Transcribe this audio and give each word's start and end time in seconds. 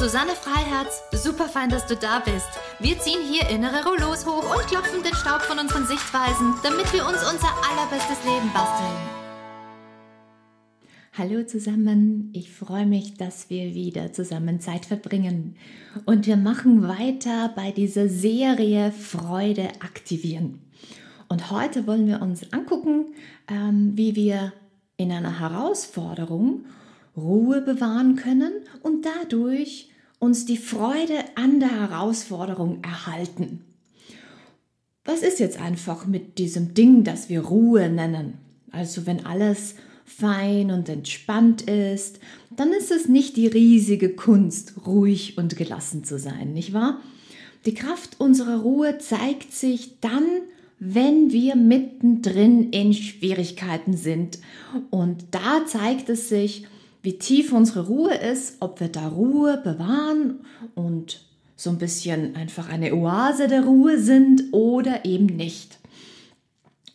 Susanne 0.00 0.30
Freiherz. 0.30 1.02
Super 1.12 1.44
fein, 1.44 1.68
dass 1.68 1.86
du 1.86 1.94
da 1.94 2.20
bist. 2.20 2.48
Wir 2.78 2.98
ziehen 2.98 3.20
hier 3.22 3.46
innere 3.50 3.84
Rollos 3.84 4.24
hoch 4.24 4.56
und 4.56 4.66
klopfen 4.66 5.02
den 5.02 5.12
Staub 5.12 5.42
von 5.42 5.58
unseren 5.58 5.86
Sichtweisen, 5.86 6.54
damit 6.62 6.90
wir 6.94 7.06
uns 7.06 7.18
unser 7.18 7.52
allerbestes 7.68 8.24
Leben 8.24 8.50
basteln. 8.54 8.96
Hallo 11.12 11.44
zusammen, 11.44 12.30
ich 12.32 12.50
freue 12.50 12.86
mich, 12.86 13.18
dass 13.18 13.50
wir 13.50 13.74
wieder 13.74 14.14
zusammen 14.14 14.58
Zeit 14.58 14.86
verbringen. 14.86 15.56
Und 16.06 16.26
wir 16.26 16.38
machen 16.38 16.88
weiter 16.88 17.52
bei 17.54 17.70
dieser 17.70 18.08
Serie 18.08 18.92
Freude 18.92 19.68
aktivieren. 19.80 20.62
Und 21.28 21.50
heute 21.50 21.86
wollen 21.86 22.06
wir 22.06 22.22
uns 22.22 22.50
angucken, 22.54 23.12
ähm, 23.48 23.92
wie 23.96 24.16
wir 24.16 24.54
in 24.96 25.12
einer 25.12 25.40
Herausforderung 25.40 26.64
Ruhe 27.18 27.60
bewahren 27.60 28.16
können 28.16 28.52
und 28.82 29.04
dadurch 29.04 29.89
uns 30.20 30.44
die 30.44 30.58
Freude 30.58 31.24
an 31.34 31.58
der 31.58 31.72
Herausforderung 31.72 32.84
erhalten. 32.84 33.64
Was 35.04 35.22
ist 35.22 35.40
jetzt 35.40 35.58
einfach 35.58 36.06
mit 36.06 36.38
diesem 36.38 36.74
Ding, 36.74 37.02
das 37.02 37.28
wir 37.28 37.40
Ruhe 37.40 37.88
nennen? 37.88 38.34
Also 38.70 39.06
wenn 39.06 39.26
alles 39.26 39.74
fein 40.04 40.70
und 40.70 40.88
entspannt 40.88 41.62
ist, 41.62 42.20
dann 42.54 42.72
ist 42.72 42.90
es 42.90 43.08
nicht 43.08 43.36
die 43.36 43.46
riesige 43.46 44.10
Kunst, 44.10 44.74
ruhig 44.86 45.38
und 45.38 45.56
gelassen 45.56 46.04
zu 46.04 46.18
sein, 46.18 46.52
nicht 46.52 46.72
wahr? 46.72 47.00
Die 47.64 47.74
Kraft 47.74 48.20
unserer 48.20 48.60
Ruhe 48.60 48.98
zeigt 48.98 49.52
sich 49.52 50.00
dann, 50.00 50.24
wenn 50.78 51.30
wir 51.32 51.56
mittendrin 51.56 52.70
in 52.70 52.92
Schwierigkeiten 52.92 53.96
sind. 53.96 54.38
Und 54.90 55.24
da 55.30 55.66
zeigt 55.66 56.08
es 56.08 56.28
sich, 56.28 56.66
wie 57.02 57.18
tief 57.18 57.52
unsere 57.52 57.86
Ruhe 57.86 58.14
ist, 58.14 58.56
ob 58.60 58.80
wir 58.80 58.88
da 58.88 59.08
Ruhe 59.08 59.60
bewahren 59.62 60.40
und 60.74 61.20
so 61.56 61.70
ein 61.70 61.78
bisschen 61.78 62.36
einfach 62.36 62.68
eine 62.68 62.94
Oase 62.94 63.48
der 63.48 63.64
Ruhe 63.64 63.98
sind 63.98 64.44
oder 64.52 65.04
eben 65.04 65.26
nicht. 65.26 65.78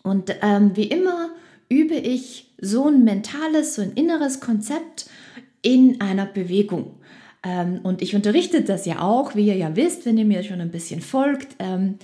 Und 0.03 0.35
ähm, 0.41 0.75
wie 0.75 0.85
immer 0.85 1.29
übe 1.69 1.95
ich 1.95 2.51
so 2.59 2.87
ein 2.87 3.03
mentales, 3.03 3.75
so 3.75 3.81
ein 3.81 3.93
inneres 3.93 4.39
Konzept 4.39 5.07
in 5.61 5.99
einer 6.01 6.25
Bewegung. 6.25 6.95
Ähm, 7.43 7.79
und 7.83 8.01
ich 8.01 8.15
unterrichte 8.15 8.61
das 8.61 8.85
ja 8.85 9.01
auch, 9.01 9.35
wie 9.35 9.47
ihr 9.47 9.55
ja 9.55 9.75
wisst, 9.75 10.05
wenn 10.05 10.17
ihr 10.17 10.25
mir 10.25 10.43
schon 10.43 10.61
ein 10.61 10.71
bisschen 10.71 11.01
folgt. 11.01 11.55
Ähm, 11.59 11.95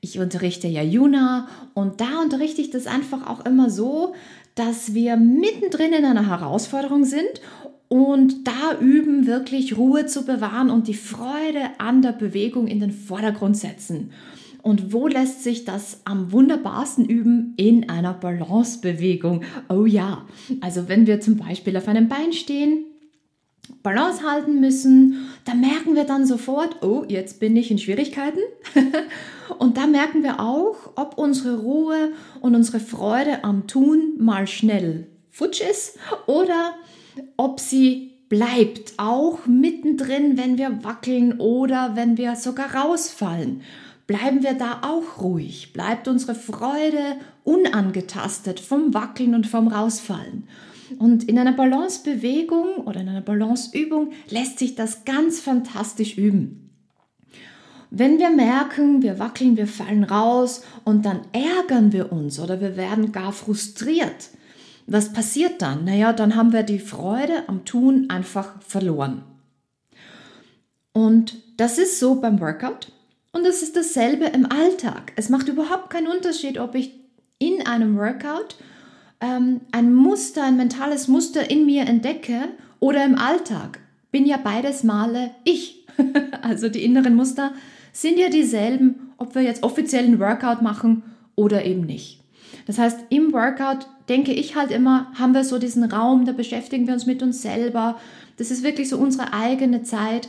ich 0.00 0.18
unterrichte 0.18 0.68
ja 0.68 0.82
Juna 0.82 1.48
und 1.74 2.00
da 2.00 2.20
unterrichte 2.22 2.60
ich 2.60 2.70
das 2.70 2.86
einfach 2.86 3.26
auch 3.26 3.44
immer 3.44 3.70
so, 3.70 4.14
dass 4.56 4.94
wir 4.94 5.16
mittendrin 5.16 5.92
in 5.92 6.04
einer 6.04 6.26
Herausforderung 6.26 7.04
sind 7.04 7.40
und 7.88 8.48
da 8.48 8.78
üben, 8.80 9.26
wirklich 9.26 9.76
Ruhe 9.76 10.06
zu 10.06 10.24
bewahren 10.24 10.70
und 10.70 10.88
die 10.88 10.94
Freude 10.94 11.70
an 11.78 12.02
der 12.02 12.12
Bewegung 12.12 12.66
in 12.66 12.80
den 12.80 12.90
Vordergrund 12.90 13.56
setzen. 13.56 14.10
Und 14.62 14.92
wo 14.92 15.06
lässt 15.06 15.44
sich 15.44 15.64
das 15.64 16.00
am 16.04 16.32
wunderbarsten 16.32 17.04
üben? 17.04 17.54
In 17.56 17.88
einer 17.88 18.14
Balancebewegung. 18.14 19.42
Oh 19.68 19.86
ja, 19.86 20.26
also 20.60 20.88
wenn 20.88 21.06
wir 21.06 21.20
zum 21.20 21.36
Beispiel 21.36 21.76
auf 21.76 21.86
einem 21.86 22.08
Bein 22.08 22.32
stehen, 22.32 22.84
Balance 23.86 24.24
halten 24.28 24.58
müssen, 24.58 25.28
da 25.44 25.54
merken 25.54 25.94
wir 25.94 26.02
dann 26.02 26.26
sofort, 26.26 26.82
oh, 26.82 27.04
jetzt 27.06 27.38
bin 27.38 27.54
ich 27.54 27.70
in 27.70 27.78
Schwierigkeiten. 27.78 28.40
und 29.60 29.76
da 29.76 29.86
merken 29.86 30.24
wir 30.24 30.40
auch, 30.40 30.74
ob 30.96 31.16
unsere 31.18 31.60
Ruhe 31.60 32.10
und 32.40 32.56
unsere 32.56 32.80
Freude 32.80 33.44
am 33.44 33.68
Tun 33.68 34.14
mal 34.18 34.48
schnell 34.48 35.06
futsch 35.30 35.60
ist 35.60 36.00
oder 36.26 36.74
ob 37.36 37.60
sie 37.60 38.10
bleibt, 38.28 38.94
auch 38.96 39.46
mittendrin, 39.46 40.36
wenn 40.36 40.58
wir 40.58 40.82
wackeln 40.82 41.38
oder 41.38 41.92
wenn 41.94 42.18
wir 42.18 42.34
sogar 42.34 42.74
rausfallen. 42.74 43.60
Bleiben 44.08 44.42
wir 44.42 44.54
da 44.54 44.80
auch 44.82 45.22
ruhig, 45.22 45.72
bleibt 45.72 46.08
unsere 46.08 46.34
Freude 46.34 47.18
unangetastet 47.44 48.58
vom 48.58 48.94
Wackeln 48.94 49.36
und 49.36 49.46
vom 49.46 49.68
Rausfallen. 49.68 50.48
Und 50.98 51.24
in 51.24 51.38
einer 51.38 51.52
Balancebewegung 51.52 52.76
oder 52.84 53.00
in 53.00 53.08
einer 53.08 53.20
Balanceübung 53.20 54.12
lässt 54.30 54.58
sich 54.58 54.74
das 54.74 55.04
ganz 55.04 55.40
fantastisch 55.40 56.16
üben. 56.16 56.70
Wenn 57.90 58.18
wir 58.18 58.30
merken, 58.30 59.02
wir 59.02 59.18
wackeln, 59.18 59.56
wir 59.56 59.66
fallen 59.66 60.04
raus 60.04 60.62
und 60.84 61.04
dann 61.06 61.20
ärgern 61.32 61.92
wir 61.92 62.12
uns 62.12 62.38
oder 62.40 62.60
wir 62.60 62.76
werden 62.76 63.12
gar 63.12 63.32
frustriert, 63.32 64.30
was 64.86 65.12
passiert 65.12 65.62
dann? 65.62 65.84
Naja, 65.84 66.12
dann 66.12 66.36
haben 66.36 66.52
wir 66.52 66.62
die 66.62 66.78
Freude 66.78 67.48
am 67.48 67.64
Tun 67.64 68.08
einfach 68.08 68.60
verloren. 68.62 69.22
Und 70.92 71.36
das 71.56 71.78
ist 71.78 71.98
so 71.98 72.16
beim 72.16 72.40
Workout 72.40 72.92
und 73.32 73.44
es 73.46 73.62
ist 73.62 73.76
dasselbe 73.76 74.26
im 74.26 74.46
Alltag. 74.50 75.12
Es 75.16 75.28
macht 75.28 75.48
überhaupt 75.48 75.90
keinen 75.90 76.06
Unterschied, 76.06 76.58
ob 76.58 76.74
ich 76.74 76.92
in 77.38 77.66
einem 77.66 77.96
Workout 77.96 78.56
ähm, 79.20 79.60
ein 79.72 79.94
Muster, 79.94 80.44
ein 80.44 80.56
mentales 80.56 81.08
Muster 81.08 81.50
in 81.50 81.66
mir 81.66 81.82
entdecke 81.82 82.48
oder 82.80 83.04
im 83.04 83.16
Alltag. 83.16 83.80
Bin 84.10 84.26
ja 84.26 84.36
beides 84.36 84.84
Male 84.84 85.30
ich. 85.44 85.86
also 86.42 86.68
die 86.68 86.84
inneren 86.84 87.14
Muster 87.14 87.52
sind 87.92 88.18
ja 88.18 88.28
dieselben, 88.28 89.12
ob 89.16 89.34
wir 89.34 89.42
jetzt 89.42 89.62
offiziellen 89.62 90.20
Workout 90.20 90.62
machen 90.62 91.02
oder 91.34 91.64
eben 91.64 91.82
nicht. 91.82 92.20
Das 92.66 92.78
heißt, 92.78 92.98
im 93.10 93.32
Workout 93.32 93.86
denke 94.08 94.32
ich 94.32 94.56
halt 94.56 94.70
immer, 94.70 95.12
haben 95.14 95.34
wir 95.34 95.44
so 95.44 95.58
diesen 95.58 95.84
Raum, 95.84 96.24
da 96.24 96.32
beschäftigen 96.32 96.86
wir 96.86 96.94
uns 96.94 97.06
mit 97.06 97.22
uns 97.22 97.42
selber. 97.42 97.98
Das 98.36 98.50
ist 98.50 98.62
wirklich 98.62 98.88
so 98.88 98.98
unsere 98.98 99.32
eigene 99.32 99.82
Zeit. 99.82 100.28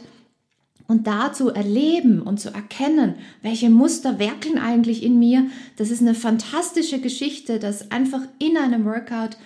Und 0.88 1.06
da 1.06 1.34
zu 1.34 1.50
erleben 1.50 2.22
und 2.22 2.40
zu 2.40 2.54
erkennen, 2.54 3.16
welche 3.42 3.70
Muster 3.70 4.20
werkeln 4.20 4.58
eigentlich 4.58 5.04
in 5.04 5.20
mir, 5.20 5.48
das 5.76 5.92
ist 5.92 6.02
eine 6.02 6.16
fantastische 6.16 7.00
Geschichte, 7.00 7.60
das 7.60 7.92
einfach 7.92 8.22
in 8.40 8.56
einem 8.56 8.86
Workout 8.86 9.38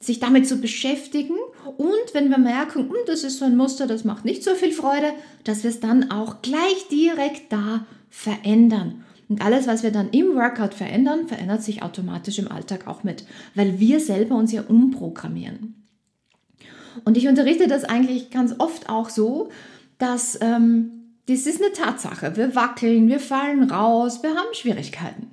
sich 0.00 0.18
damit 0.18 0.48
zu 0.48 0.56
beschäftigen 0.56 1.36
und 1.76 2.14
wenn 2.14 2.30
wir 2.30 2.38
merken, 2.38 2.88
hm, 2.88 2.96
das 3.06 3.22
ist 3.22 3.38
so 3.38 3.44
ein 3.44 3.56
Muster, 3.56 3.86
das 3.86 4.04
macht 4.04 4.24
nicht 4.24 4.42
so 4.42 4.54
viel 4.54 4.72
Freude, 4.72 5.12
dass 5.44 5.62
wir 5.62 5.70
es 5.70 5.78
dann 5.78 6.10
auch 6.10 6.40
gleich 6.42 6.88
direkt 6.90 7.52
da 7.52 7.84
verändern. 8.08 9.04
Und 9.28 9.42
alles, 9.42 9.66
was 9.66 9.82
wir 9.82 9.92
dann 9.92 10.10
im 10.10 10.34
Workout 10.34 10.74
verändern, 10.74 11.28
verändert 11.28 11.62
sich 11.62 11.82
automatisch 11.82 12.38
im 12.38 12.50
Alltag 12.50 12.88
auch 12.88 13.04
mit, 13.04 13.24
weil 13.54 13.78
wir 13.78 14.00
selber 14.00 14.34
uns 14.34 14.52
ja 14.52 14.62
umprogrammieren. 14.62 15.86
Und 17.04 17.16
ich 17.16 17.28
unterrichte 17.28 17.68
das 17.68 17.84
eigentlich 17.84 18.30
ganz 18.30 18.54
oft 18.58 18.88
auch 18.88 19.08
so, 19.08 19.50
dass 20.00 20.38
ähm, 20.40 21.00
das 21.26 21.46
ist 21.46 21.62
eine 21.62 21.72
Tatsache. 21.72 22.36
Wir 22.36 22.54
wackeln, 22.56 23.08
wir 23.08 23.20
fallen 23.20 23.70
raus, 23.70 24.22
wir 24.22 24.30
haben 24.30 24.52
Schwierigkeiten. 24.52 25.30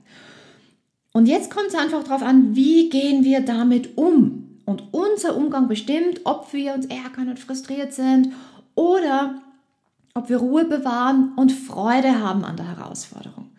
Und 1.12 1.26
jetzt 1.26 1.50
kommt 1.50 1.70
es 1.70 1.76
einfach 1.76 2.04
darauf 2.04 2.22
an, 2.22 2.56
wie 2.56 2.90
gehen 2.90 3.24
wir 3.24 3.42
damit 3.42 3.98
um. 3.98 4.60
Und 4.66 4.84
unser 4.92 5.36
Umgang 5.36 5.68
bestimmt, 5.68 6.22
ob 6.26 6.54
wir 6.54 6.74
uns 6.74 6.86
ärgern 6.86 7.30
und 7.30 7.40
frustriert 7.40 7.94
sind 7.94 8.34
oder 8.76 9.42
ob 10.14 10.30
wir 10.30 10.38
Ruhe 10.38 10.66
bewahren 10.66 11.32
und 11.36 11.52
Freude 11.52 12.20
haben 12.20 12.44
an 12.44 12.58
der 12.58 12.78
Herausforderung. 12.78 13.50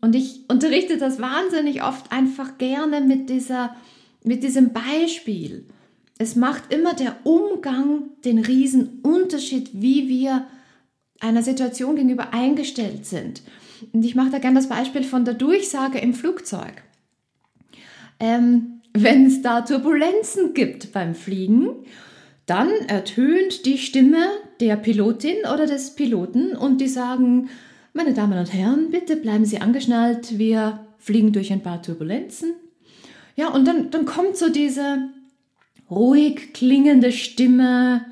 Und 0.00 0.14
ich 0.14 0.40
unterrichte 0.48 0.98
das 0.98 1.20
wahnsinnig 1.20 1.82
oft 1.82 2.12
einfach 2.12 2.58
gerne 2.58 3.00
mit, 3.00 3.30
dieser, 3.30 3.74
mit 4.22 4.42
diesem 4.42 4.72
Beispiel. 4.72 5.66
Es 6.20 6.36
macht 6.36 6.70
immer 6.70 6.92
der 6.92 7.16
Umgang 7.24 8.10
den 8.26 8.40
riesen 8.40 9.00
Unterschied, 9.02 9.70
wie 9.72 10.06
wir 10.06 10.44
einer 11.18 11.42
Situation 11.42 11.96
gegenüber 11.96 12.34
eingestellt 12.34 13.06
sind. 13.06 13.40
Und 13.94 14.04
ich 14.04 14.14
mache 14.16 14.28
da 14.28 14.38
gerne 14.38 14.56
das 14.56 14.68
Beispiel 14.68 15.02
von 15.02 15.24
der 15.24 15.32
Durchsage 15.32 15.98
im 15.98 16.12
Flugzeug. 16.12 16.82
Ähm, 18.20 18.82
Wenn 18.92 19.24
es 19.24 19.40
da 19.40 19.62
Turbulenzen 19.62 20.52
gibt 20.52 20.92
beim 20.92 21.14
Fliegen, 21.14 21.70
dann 22.44 22.68
ertönt 22.86 23.64
die 23.64 23.78
Stimme 23.78 24.26
der 24.60 24.76
Pilotin 24.76 25.46
oder 25.50 25.64
des 25.64 25.94
Piloten 25.94 26.54
und 26.54 26.82
die 26.82 26.88
sagen, 26.88 27.48
meine 27.94 28.12
Damen 28.12 28.38
und 28.38 28.52
Herren, 28.52 28.90
bitte 28.90 29.16
bleiben 29.16 29.46
Sie 29.46 29.62
angeschnallt, 29.62 30.38
wir 30.38 30.86
fliegen 30.98 31.32
durch 31.32 31.50
ein 31.50 31.62
paar 31.62 31.80
Turbulenzen. 31.80 32.52
Ja, 33.36 33.48
und 33.48 33.66
dann, 33.66 33.90
dann 33.90 34.04
kommt 34.04 34.36
so 34.36 34.50
diese 34.50 35.08
ruhig 35.90 36.52
klingende 36.52 37.12
Stimme. 37.12 38.06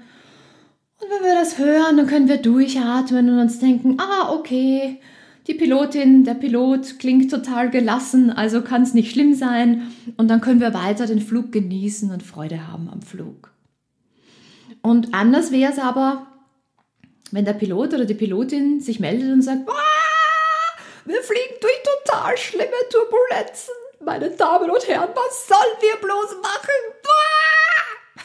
Und 1.00 1.08
wenn 1.10 1.24
wir 1.24 1.34
das 1.34 1.58
hören, 1.58 1.96
dann 1.96 2.06
können 2.06 2.28
wir 2.28 2.38
durchatmen 2.38 3.30
und 3.30 3.38
uns 3.38 3.60
denken, 3.60 3.98
ah, 4.00 4.32
okay, 4.32 5.00
die 5.46 5.54
Pilotin, 5.54 6.24
der 6.24 6.34
Pilot 6.34 6.98
klingt 6.98 7.30
total 7.30 7.70
gelassen, 7.70 8.30
also 8.30 8.60
kann 8.62 8.82
es 8.82 8.94
nicht 8.94 9.12
schlimm 9.12 9.34
sein. 9.34 9.90
Und 10.16 10.28
dann 10.28 10.40
können 10.40 10.60
wir 10.60 10.74
weiter 10.74 11.06
den 11.06 11.20
Flug 11.20 11.52
genießen 11.52 12.10
und 12.10 12.22
Freude 12.22 12.68
haben 12.68 12.90
am 12.90 13.00
Flug. 13.00 13.50
Und 14.82 15.14
anders 15.14 15.50
wäre 15.50 15.72
es 15.72 15.78
aber, 15.78 16.26
wenn 17.30 17.44
der 17.44 17.54
Pilot 17.54 17.94
oder 17.94 18.04
die 18.04 18.14
Pilotin 18.14 18.80
sich 18.80 19.00
meldet 19.00 19.32
und 19.32 19.42
sagt, 19.42 19.68
wir 21.06 21.22
fliegen 21.22 21.54
durch 21.60 21.82
total 22.04 22.36
schlimme 22.36 22.70
Turbulenzen. 22.90 23.74
Meine 24.04 24.30
Damen 24.30 24.70
und 24.70 24.86
Herren, 24.86 25.10
was 25.14 25.48
sollen 25.48 25.76
wir 25.80 25.96
bloß 25.96 26.36
machen? 26.42 27.37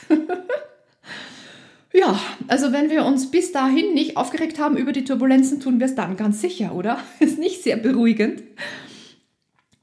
ja, 1.94 2.20
also 2.48 2.72
wenn 2.72 2.90
wir 2.90 3.06
uns 3.06 3.32
bis 3.32 3.52
dahin 3.52 3.94
nicht 3.94 4.18
aufgeregt 4.18 4.60
haben 4.60 4.78
über 4.78 4.92
die 4.92 5.04
Turbulenzen, 5.04 5.60
tun 5.60 5.80
wir 5.80 5.86
es 5.86 5.96
dann 5.96 6.18
ganz 6.18 6.42
sicher, 6.42 6.74
oder? 6.76 7.00
Ist 7.20 7.40
nicht 7.40 7.64
sehr 7.64 7.78
beruhigend. 7.78 8.44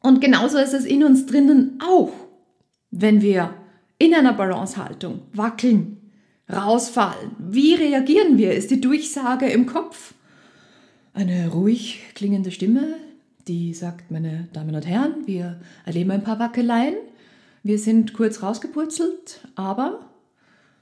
Und 0.03 0.21
genauso 0.21 0.57
ist 0.57 0.73
es 0.73 0.87
in 0.87 1.05
uns 1.05 1.27
drinnen 1.27 1.79
auch, 1.87 2.13
wenn 2.91 3.21
wir 3.21 3.55
in 3.99 4.15
einer 4.15 4.33
Balancehaltung 4.33 5.21
wackeln, 5.35 5.99
rausfallen. 6.51 7.33
Wie 7.39 7.75
reagieren 7.75 8.39
wir? 8.39 8.55
Ist 8.55 8.71
die 8.71 8.81
Durchsage 8.81 9.47
im 9.47 9.67
Kopf? 9.67 10.15
Eine 11.13 11.49
ruhig 11.51 12.01
klingende 12.15 12.51
Stimme, 12.51 12.95
die 13.47 13.75
sagt, 13.75 14.11
meine 14.11 14.49
Damen 14.53 14.75
und 14.75 14.87
Herren, 14.87 15.27
wir 15.27 15.61
erleben 15.85 16.13
ein 16.13 16.25
paar 16.25 16.39
Wackeleien. 16.39 16.95
Wir 17.63 17.79
sind 17.79 18.15
kurz 18.15 18.43
rausgepurzelt, 18.43 19.41
aber 19.55 20.10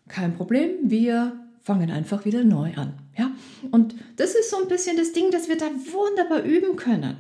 kein 0.09 0.35
Problem, 0.35 0.71
wir 0.83 1.33
fangen 1.63 1.91
einfach 1.91 2.25
wieder 2.25 2.45
neu 2.45 2.73
an. 2.77 2.95
Ja? 3.17 3.31
Und 3.71 3.95
das 4.17 4.35
ist 4.35 4.51
so 4.51 4.57
ein 4.57 4.69
bisschen 4.69 4.97
das 4.97 5.13
Ding, 5.13 5.31
dass 5.31 5.49
wir 5.49 5.57
da 5.57 5.67
wunderbar 5.67 6.43
üben 6.43 6.77
können. 6.77 7.17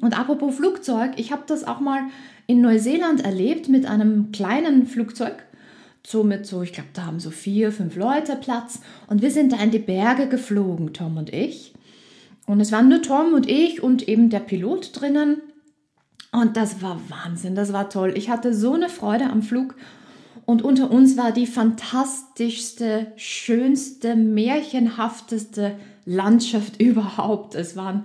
Und 0.00 0.18
apropos 0.18 0.56
Flugzeug, 0.56 1.12
ich 1.16 1.32
habe 1.32 1.44
das 1.46 1.64
auch 1.64 1.80
mal 1.80 2.02
in 2.46 2.60
Neuseeland 2.60 3.24
erlebt 3.24 3.68
mit 3.68 3.86
einem 3.86 4.32
kleinen 4.32 4.86
Flugzeug. 4.86 5.44
So 6.06 6.22
mit 6.22 6.44
so, 6.44 6.62
ich 6.62 6.74
glaube, 6.74 6.90
da 6.92 7.06
haben 7.06 7.20
so 7.20 7.30
vier, 7.30 7.72
fünf 7.72 7.96
Leute 7.96 8.36
Platz. 8.36 8.80
Und 9.06 9.22
wir 9.22 9.30
sind 9.30 9.52
da 9.52 9.56
in 9.62 9.70
die 9.70 9.78
Berge 9.78 10.28
geflogen, 10.28 10.92
Tom 10.92 11.16
und 11.16 11.32
ich. 11.32 11.72
Und 12.46 12.60
es 12.60 12.72
waren 12.72 12.88
nur 12.88 13.00
Tom 13.00 13.32
und 13.32 13.48
ich 13.48 13.82
und 13.82 14.06
eben 14.06 14.28
der 14.28 14.40
Pilot 14.40 15.00
drinnen. 15.00 15.40
Und 16.32 16.56
das 16.56 16.82
war 16.82 17.00
Wahnsinn, 17.08 17.54
das 17.54 17.72
war 17.72 17.88
toll. 17.88 18.12
Ich 18.16 18.28
hatte 18.28 18.52
so 18.52 18.74
eine 18.74 18.88
Freude 18.88 19.30
am 19.30 19.40
Flug. 19.40 19.76
Und 20.46 20.62
unter 20.62 20.90
uns 20.90 21.16
war 21.16 21.32
die 21.32 21.46
fantastischste, 21.46 23.12
schönste, 23.16 24.14
märchenhafteste 24.14 25.76
Landschaft 26.04 26.80
überhaupt. 26.80 27.54
Es 27.54 27.76
waren 27.76 28.04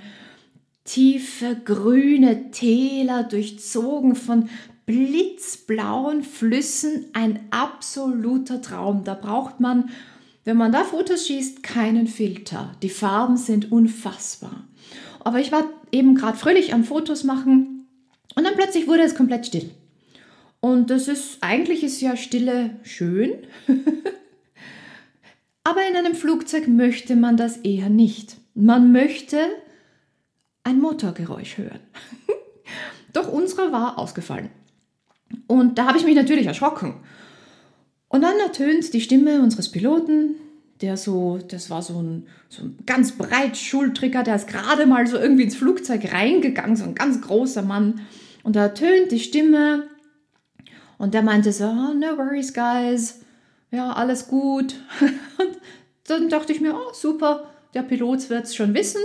tiefe 0.85 1.57
grüne 1.65 2.51
Täler, 2.51 3.23
durchzogen 3.23 4.15
von 4.15 4.49
blitzblauen 4.85 6.23
Flüssen. 6.23 7.05
Ein 7.13 7.39
absoluter 7.51 8.61
Traum. 8.61 9.03
Da 9.03 9.13
braucht 9.15 9.59
man 9.59 9.89
wenn 10.49 10.57
man 10.57 10.71
da 10.71 10.83
Fotos 10.83 11.27
schießt, 11.27 11.61
keinen 11.61 12.07
Filter. 12.07 12.71
Die 12.81 12.89
Farben 12.89 13.37
sind 13.37 13.71
unfassbar. 13.71 14.63
Aber 15.19 15.39
ich 15.39 15.51
war 15.51 15.63
eben 15.91 16.15
gerade 16.15 16.39
fröhlich 16.39 16.73
am 16.73 16.83
Fotos 16.83 17.23
machen 17.23 17.87
und 18.33 18.43
dann 18.43 18.55
plötzlich 18.55 18.87
wurde 18.87 19.03
es 19.03 19.13
komplett 19.13 19.45
still. 19.45 19.69
Und 20.61 20.89
das 20.89 21.07
ist, 21.07 21.37
eigentlich 21.41 21.83
ist 21.83 22.01
ja 22.01 22.17
Stille 22.17 22.71
schön. 22.83 23.31
Aber 25.63 25.87
in 25.87 25.95
einem 25.95 26.15
Flugzeug 26.15 26.67
möchte 26.67 27.15
man 27.15 27.37
das 27.37 27.57
eher 27.57 27.89
nicht. 27.89 28.37
Man 28.55 28.91
möchte 28.91 29.37
ein 30.63 30.79
Motorgeräusch 30.79 31.57
hören. 31.57 31.79
Doch 33.13 33.31
unsere 33.31 33.71
war 33.71 33.97
ausgefallen. 33.97 34.49
Und 35.47 35.77
da 35.77 35.87
habe 35.87 35.97
ich 35.97 36.05
mich 36.05 36.15
natürlich 36.15 36.47
erschrocken 36.47 36.95
und 38.09 38.21
dann 38.21 38.39
ertönt 38.39 38.91
die 38.93 39.01
Stimme 39.01 39.39
unseres 39.41 39.69
Piloten, 39.69 40.35
der 40.81 40.97
so, 40.97 41.37
das 41.47 41.69
war 41.69 41.81
so 41.81 42.01
ein, 42.01 42.27
so 42.49 42.63
ein 42.63 42.77
ganz 42.85 43.11
breit 43.11 43.55
Schultricker, 43.55 44.23
der 44.23 44.35
ist 44.35 44.47
gerade 44.47 44.85
mal 44.87 45.05
so 45.07 45.17
irgendwie 45.17 45.43
ins 45.43 45.55
Flugzeug 45.55 46.11
reingegangen, 46.11 46.75
so 46.75 46.85
ein 46.85 46.95
ganz 46.95 47.21
großer 47.21 47.61
Mann. 47.61 48.01
Und 48.43 48.55
da 48.55 48.63
ertönt 48.63 49.11
die 49.11 49.19
Stimme 49.19 49.87
und 50.99 51.13
der 51.13 51.23
meinte 51.23 51.51
so, 51.53 51.63
oh, 51.63 51.93
no 51.93 52.17
worries, 52.17 52.53
guys, 52.53 53.21
ja, 53.71 53.93
alles 53.93 54.27
gut. 54.27 54.75
Und 54.99 55.57
dann 56.05 56.29
dachte 56.29 56.51
ich 56.51 56.59
mir, 56.59 56.75
oh, 56.75 56.93
super, 56.93 57.45
der 57.73 57.83
Pilot 57.83 58.29
wird 58.29 58.45
es 58.45 58.55
schon 58.55 58.73
wissen. 58.73 59.01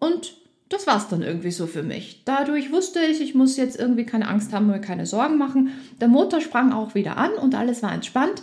Und 0.00 0.36
das 0.70 0.86
war 0.86 0.96
es 0.96 1.08
dann 1.08 1.22
irgendwie 1.22 1.50
so 1.50 1.66
für 1.66 1.82
mich. 1.82 2.22
Dadurch 2.24 2.72
wusste 2.72 3.00
ich, 3.00 3.20
ich 3.20 3.34
muss 3.34 3.58
jetzt 3.58 3.78
irgendwie 3.78 4.06
keine 4.06 4.26
Angst 4.26 4.54
haben 4.54 4.70
oder 4.70 4.78
keine 4.78 5.04
Sorgen 5.04 5.36
machen. 5.36 5.70
Der 6.00 6.08
Motor 6.08 6.40
sprang 6.40 6.72
auch 6.72 6.94
wieder 6.94 7.18
an 7.18 7.34
und 7.34 7.54
alles 7.54 7.82
war 7.82 7.92
entspannt, 7.92 8.42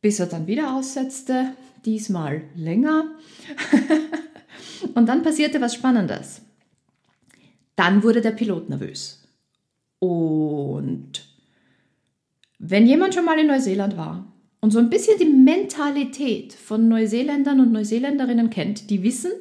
bis 0.00 0.18
er 0.18 0.26
dann 0.26 0.48
wieder 0.48 0.74
aussetzte, 0.74 1.52
diesmal 1.84 2.42
länger. 2.56 3.04
und 4.94 5.08
dann 5.08 5.22
passierte 5.22 5.60
was 5.60 5.74
Spannendes. 5.74 6.42
Dann 7.76 8.02
wurde 8.02 8.22
der 8.22 8.32
Pilot 8.32 8.68
nervös. 8.68 9.22
Und 10.00 11.31
wenn 12.64 12.86
jemand 12.86 13.12
schon 13.12 13.24
mal 13.24 13.38
in 13.40 13.48
Neuseeland 13.48 13.96
war 13.96 14.32
und 14.60 14.70
so 14.70 14.78
ein 14.78 14.88
bisschen 14.88 15.18
die 15.18 15.24
Mentalität 15.24 16.52
von 16.52 16.88
Neuseeländern 16.88 17.58
und 17.58 17.72
Neuseeländerinnen 17.72 18.50
kennt, 18.50 18.88
die 18.88 19.02
wissen, 19.02 19.32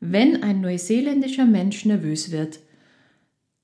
wenn 0.00 0.42
ein 0.42 0.60
neuseeländischer 0.60 1.44
Mensch 1.44 1.84
nervös 1.84 2.32
wird, 2.32 2.58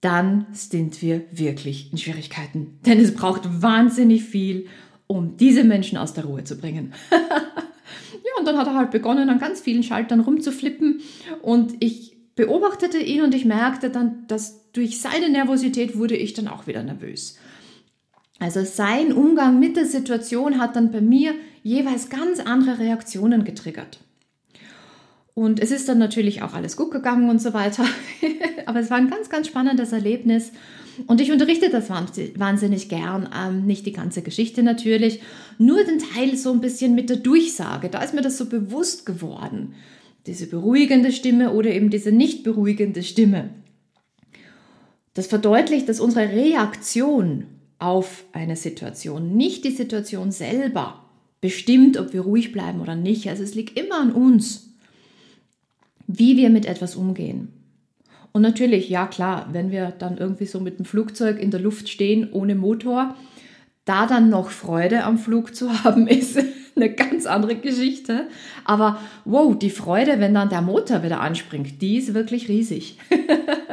dann 0.01 0.47
sind 0.53 1.03
wir 1.03 1.23
wirklich 1.33 1.91
in 1.91 1.99
Schwierigkeiten. 1.99 2.79
Denn 2.87 3.01
es 3.01 3.15
braucht 3.15 3.63
wahnsinnig 3.63 4.23
viel, 4.23 4.67
um 5.09 5.37
diese 5.37 5.65
Menschen 5.65 5.99
aus 5.99 6.15
der 6.15 6.27
Ruhe 6.27 6.45
zu 6.45 6.57
bringen. 6.57 6.95
ja, 7.11 8.39
und 8.39 8.47
dann 8.47 8.57
hat 8.57 8.69
er 8.69 8.77
halt 8.77 8.93
begonnen, 8.93 9.29
an 9.29 9.41
ganz 9.41 9.61
vielen 9.61 9.83
Schaltern 9.83 10.21
rumzuflippen. 10.21 11.01
Und 11.43 11.75
ich 11.81 12.17
beobachtete 12.37 12.99
ihn 12.99 13.23
und 13.23 13.35
ich 13.35 13.45
merkte 13.45 13.91
dann, 13.91 14.29
dass 14.29 14.71
durch 14.71 15.01
seine 15.01 15.31
Nervosität 15.31 15.99
wurde 15.99 16.15
ich 16.15 16.35
dann 16.35 16.47
auch 16.47 16.69
wieder 16.69 16.85
nervös. 16.85 17.37
Also 18.39 18.65
sein 18.65 19.13
Umgang 19.13 19.59
mit 19.59 19.77
der 19.77 19.87
Situation 19.87 20.61
hat 20.61 20.77
dann 20.77 20.93
bei 20.93 21.01
mir 21.01 21.35
jeweils 21.63 22.09
ganz 22.09 22.39
andere 22.41 22.79
Reaktionen 22.79 23.45
getriggert. 23.45 23.99
Und 25.35 25.61
es 25.61 25.71
ist 25.71 25.89
dann 25.89 25.99
natürlich 25.99 26.43
auch 26.43 26.55
alles 26.55 26.77
gut 26.77 26.91
gegangen 26.91 27.31
und 27.31 27.41
so 27.41 27.55
weiter. 27.55 27.85
Aber 28.67 28.81
es 28.81 28.91
war 28.91 28.97
ein 28.97 29.11
ganz, 29.11 29.29
ganz 29.31 29.47
spannendes 29.47 29.93
Erlebnis. 29.93 30.51
Und 31.07 31.21
ich 31.21 31.31
unterrichte 31.31 31.71
das 31.71 31.91
wahnsinnig 31.91 32.89
gern. 32.89 33.29
Ähm, 33.37 33.65
nicht 33.65 33.87
die 33.87 33.93
ganze 33.93 34.23
Geschichte 34.23 34.65
natürlich, 34.65 35.21
nur 35.59 35.85
den 35.85 36.01
Teil 36.01 36.37
so 36.37 36.53
ein 36.53 36.61
bisschen 36.61 36.97
mit 36.97 37.09
der 37.09 37.19
Durchsage. 37.19 37.89
Da 37.89 38.03
ist 38.03 38.15
mir 38.15 38.23
das 38.23 38.37
so 38.37 38.47
bewusst 38.47 39.07
geworden. 39.07 39.75
Diese 40.27 40.49
beruhigende 40.49 41.13
Stimme 41.13 41.53
oder 41.53 41.71
eben 41.71 41.91
diese 41.91 42.11
nicht 42.11 42.43
beruhigende 42.43 43.05
Stimme. 43.05 43.51
Das 45.15 45.29
verdeutlicht, 45.29 45.89
dass 45.89 46.01
unsere 46.01 46.31
Reaktion 46.31 47.45
auf 47.79 48.25
eine 48.33 48.57
Situation, 48.57 49.37
nicht 49.37 49.65
die 49.65 49.71
Situation 49.71 50.33
selber, 50.33 51.05
bestimmt, 51.41 51.97
ob 51.97 52.13
wir 52.13 52.23
ruhig 52.23 52.53
bleiben 52.53 52.81
oder 52.81 52.97
nicht. 52.97 53.29
Also 53.29 53.43
es 53.43 53.55
liegt 53.55 53.79
immer 53.79 54.01
an 54.01 54.13
uns 54.13 54.69
wie 56.09 56.37
wir 56.37 56.51
mit 56.51 56.67
etwas 56.67 56.97
umgehen. 56.97 57.53
Und 58.33 58.43
natürlich, 58.43 58.89
ja 58.89 59.07
klar, 59.07 59.49
wenn 59.53 59.71
wir 59.71 59.91
dann 59.91 60.17
irgendwie 60.17 60.47
so 60.47 60.59
mit 60.59 60.79
dem 60.79 60.85
Flugzeug 60.85 61.39
in 61.39 61.51
der 61.51 61.61
Luft 61.61 61.89
stehen 61.89 62.33
ohne 62.33 62.55
Motor, 62.55 63.15
da 63.85 64.07
dann 64.07 64.29
noch 64.29 64.51
Freude 64.51 65.05
am 65.05 65.19
Flug 65.19 65.55
zu 65.55 65.85
haben, 65.85 66.09
ist 66.09 66.39
eine 66.75 66.93
ganz 66.93 67.27
andere 67.27 67.57
Geschichte. 67.57 68.27
Aber 68.65 68.99
wow, 69.25 69.57
die 69.57 69.71
Freude, 69.71 70.19
wenn 70.19 70.35
dann 70.35 70.49
der 70.49 70.63
Motor 70.63 71.03
wieder 71.03 71.21
anspringt, 71.21 71.81
die 71.83 71.99
ist 71.99 72.15
wirklich 72.15 72.49
riesig. 72.49 72.99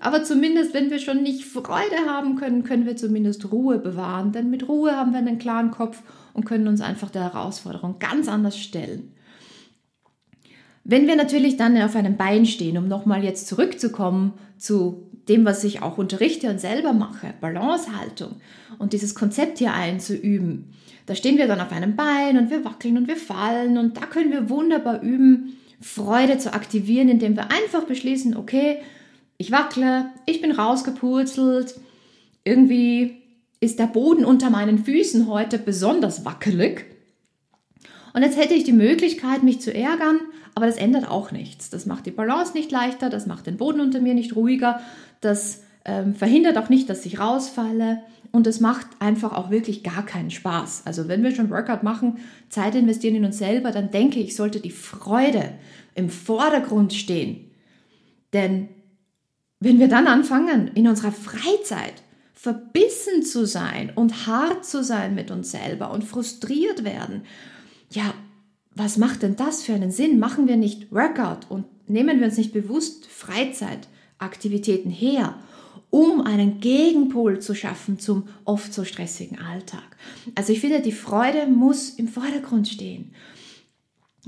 Aber 0.00 0.22
zumindest, 0.22 0.74
wenn 0.74 0.90
wir 0.90 0.98
schon 0.98 1.22
nicht 1.22 1.44
Freude 1.44 2.06
haben 2.06 2.36
können, 2.36 2.62
können 2.62 2.86
wir 2.86 2.96
zumindest 2.96 3.50
Ruhe 3.50 3.78
bewahren. 3.78 4.32
Denn 4.32 4.50
mit 4.50 4.68
Ruhe 4.68 4.96
haben 4.96 5.12
wir 5.12 5.18
einen 5.18 5.38
klaren 5.38 5.70
Kopf 5.70 6.02
und 6.34 6.44
können 6.44 6.68
uns 6.68 6.80
einfach 6.80 7.10
der 7.10 7.24
Herausforderung 7.24 7.98
ganz 7.98 8.28
anders 8.28 8.58
stellen. 8.58 9.12
Wenn 10.84 11.06
wir 11.06 11.16
natürlich 11.16 11.56
dann 11.56 11.76
auf 11.82 11.96
einem 11.96 12.16
Bein 12.16 12.46
stehen, 12.46 12.78
um 12.78 12.88
nochmal 12.88 13.24
jetzt 13.24 13.46
zurückzukommen 13.48 14.34
zu 14.56 15.10
dem, 15.28 15.44
was 15.44 15.62
ich 15.64 15.82
auch 15.82 15.98
unterrichte 15.98 16.48
und 16.48 16.60
selber 16.60 16.94
mache, 16.94 17.34
Balancehaltung 17.40 18.36
und 18.78 18.94
dieses 18.94 19.14
Konzept 19.14 19.58
hier 19.58 19.74
einzuüben, 19.74 20.72
da 21.04 21.14
stehen 21.14 21.36
wir 21.36 21.46
dann 21.46 21.60
auf 21.60 21.72
einem 21.72 21.96
Bein 21.96 22.38
und 22.38 22.50
wir 22.50 22.64
wackeln 22.64 22.96
und 22.96 23.08
wir 23.08 23.16
fallen 23.16 23.76
und 23.76 23.96
da 23.96 24.06
können 24.06 24.30
wir 24.30 24.48
wunderbar 24.48 25.02
üben, 25.02 25.58
Freude 25.80 26.38
zu 26.38 26.52
aktivieren, 26.54 27.08
indem 27.08 27.36
wir 27.36 27.50
einfach 27.50 27.84
beschließen, 27.84 28.36
okay, 28.36 28.78
ich 29.38 29.52
wackle, 29.52 30.06
ich 30.26 30.40
bin 30.40 30.52
rausgepurzelt, 30.52 31.76
irgendwie 32.44 33.22
ist 33.60 33.78
der 33.78 33.86
Boden 33.86 34.24
unter 34.24 34.50
meinen 34.50 34.84
Füßen 34.84 35.28
heute 35.28 35.58
besonders 35.58 36.24
wackelig 36.24 36.86
Und 38.14 38.22
jetzt 38.22 38.36
hätte 38.36 38.54
ich 38.54 38.64
die 38.64 38.72
Möglichkeit, 38.72 39.42
mich 39.42 39.60
zu 39.60 39.72
ärgern, 39.72 40.20
aber 40.54 40.66
das 40.66 40.76
ändert 40.76 41.08
auch 41.08 41.30
nichts. 41.30 41.70
Das 41.70 41.86
macht 41.86 42.06
die 42.06 42.10
Balance 42.10 42.52
nicht 42.52 42.70
leichter, 42.70 43.10
das 43.10 43.26
macht 43.26 43.46
den 43.46 43.56
Boden 43.56 43.80
unter 43.80 44.00
mir 44.00 44.14
nicht 44.14 44.34
ruhiger, 44.34 44.80
das 45.20 45.62
ähm, 45.84 46.14
verhindert 46.14 46.58
auch 46.58 46.68
nicht, 46.68 46.90
dass 46.90 47.06
ich 47.06 47.20
rausfalle 47.20 48.02
und 48.32 48.46
es 48.46 48.60
macht 48.60 48.86
einfach 48.98 49.32
auch 49.32 49.50
wirklich 49.50 49.84
gar 49.84 50.04
keinen 50.04 50.30
Spaß. 50.30 50.82
Also 50.84 51.08
wenn 51.08 51.22
wir 51.22 51.34
schon 51.34 51.50
Workout 51.50 51.82
machen, 51.82 52.18
Zeit 52.48 52.74
investieren 52.74 53.14
in 53.14 53.24
uns 53.24 53.38
selber, 53.38 53.70
dann 53.70 53.90
denke 53.90 54.18
ich, 54.18 54.34
sollte 54.34 54.60
die 54.60 54.70
Freude 54.70 55.54
im 55.94 56.10
Vordergrund 56.10 56.92
stehen. 56.92 57.50
Denn 58.32 58.68
wenn 59.60 59.78
wir 59.78 59.88
dann 59.88 60.06
anfangen, 60.06 60.68
in 60.74 60.86
unserer 60.86 61.12
Freizeit 61.12 62.02
verbissen 62.34 63.22
zu 63.24 63.46
sein 63.46 63.92
und 63.94 64.26
hart 64.26 64.64
zu 64.64 64.84
sein 64.84 65.14
mit 65.14 65.30
uns 65.30 65.50
selber 65.50 65.90
und 65.90 66.04
frustriert 66.04 66.84
werden, 66.84 67.22
ja, 67.90 68.14
was 68.74 68.96
macht 68.96 69.22
denn 69.22 69.34
das 69.34 69.64
für 69.64 69.74
einen 69.74 69.90
Sinn? 69.90 70.20
Machen 70.20 70.46
wir 70.46 70.56
nicht 70.56 70.92
Workout 70.92 71.50
und 71.50 71.64
nehmen 71.88 72.20
wir 72.20 72.26
uns 72.26 72.36
nicht 72.36 72.52
bewusst 72.52 73.06
Freizeitaktivitäten 73.06 74.90
her, 74.90 75.34
um 75.90 76.20
einen 76.20 76.60
Gegenpol 76.60 77.40
zu 77.40 77.54
schaffen 77.54 77.98
zum 77.98 78.28
oft 78.44 78.72
so 78.72 78.84
stressigen 78.84 79.38
Alltag. 79.40 79.96
Also 80.36 80.52
ich 80.52 80.60
finde, 80.60 80.80
die 80.80 80.92
Freude 80.92 81.46
muss 81.46 81.90
im 81.90 82.06
Vordergrund 82.06 82.68
stehen. 82.68 83.12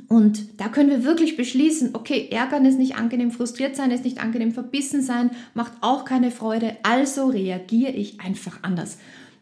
Und 0.08 0.60
da 0.60 0.68
können 0.68 0.90
wir 0.90 1.04
wirklich 1.04 1.36
beschließen, 1.36 1.90
okay, 1.94 2.28
Ärgern 2.30 2.64
ist 2.64 2.78
nicht 2.78 2.96
angenehm, 2.96 3.30
frustriert 3.30 3.76
sein 3.76 3.90
ist 3.90 4.04
nicht 4.04 4.20
angenehm, 4.20 4.52
verbissen 4.52 5.02
sein 5.02 5.30
macht 5.54 5.72
auch 5.80 6.04
keine 6.04 6.30
Freude, 6.30 6.76
also 6.82 7.28
reagiere 7.28 7.92
ich 7.92 8.20
einfach 8.20 8.58
anders. 8.62 8.98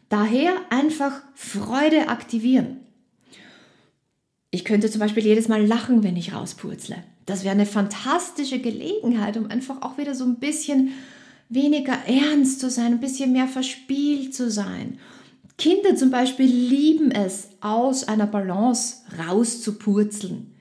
Daher 0.09 0.53
einfach 0.69 1.21
Freude 1.35 2.09
aktivieren. 2.09 2.77
Ich 4.51 4.65
könnte 4.65 4.89
zum 4.89 4.99
Beispiel 4.99 5.23
jedes 5.23 5.47
Mal 5.47 5.65
lachen, 5.65 6.03
wenn 6.03 6.17
ich 6.17 6.33
rauspurzle. 6.33 6.95
Das 7.27 7.43
wäre 7.43 7.53
eine 7.53 7.67
fantastische 7.67 8.59
Gelegenheit, 8.59 9.37
um 9.37 9.51
einfach 9.51 9.83
auch 9.83 9.99
wieder 9.99 10.15
so 10.15 10.25
ein 10.25 10.39
bisschen 10.39 10.93
weniger 11.49 11.93
ernst 12.07 12.59
zu 12.59 12.69
sein, 12.71 12.93
ein 12.93 12.99
bisschen 12.99 13.31
mehr 13.31 13.47
verspielt 13.47 14.33
zu 14.33 14.49
sein. 14.49 14.97
Kinder 15.59 15.95
zum 15.95 16.09
Beispiel 16.09 16.47
lieben 16.47 17.11
es, 17.11 17.49
aus 17.61 18.07
einer 18.07 18.25
Balance 18.25 19.03
rauszupurzeln. 19.27 20.55